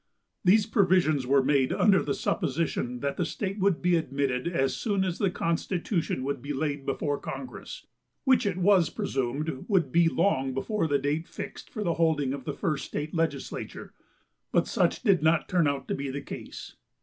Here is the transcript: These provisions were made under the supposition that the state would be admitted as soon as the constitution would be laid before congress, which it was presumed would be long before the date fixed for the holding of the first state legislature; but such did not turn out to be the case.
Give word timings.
These 0.43 0.65
provisions 0.65 1.27
were 1.27 1.43
made 1.43 1.71
under 1.71 2.01
the 2.01 2.15
supposition 2.15 3.01
that 3.01 3.17
the 3.17 3.23
state 3.23 3.59
would 3.59 3.83
be 3.83 3.95
admitted 3.95 4.47
as 4.47 4.75
soon 4.75 5.03
as 5.03 5.19
the 5.19 5.29
constitution 5.29 6.23
would 6.23 6.41
be 6.41 6.53
laid 6.53 6.87
before 6.87 7.19
congress, 7.19 7.85
which 8.23 8.47
it 8.47 8.57
was 8.57 8.89
presumed 8.89 9.63
would 9.67 9.91
be 9.91 10.09
long 10.09 10.55
before 10.55 10.87
the 10.87 10.97
date 10.97 11.27
fixed 11.27 11.69
for 11.69 11.83
the 11.83 11.93
holding 12.01 12.33
of 12.33 12.45
the 12.45 12.53
first 12.55 12.85
state 12.85 13.13
legislature; 13.13 13.93
but 14.51 14.65
such 14.65 15.03
did 15.03 15.21
not 15.21 15.47
turn 15.47 15.67
out 15.67 15.87
to 15.87 15.93
be 15.93 16.09
the 16.09 16.19
case. 16.21 16.77